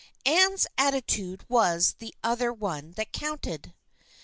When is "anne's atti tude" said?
0.25-1.45